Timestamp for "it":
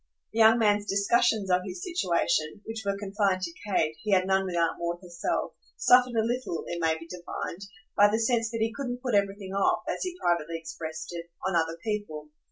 6.65-6.79, 11.11-11.29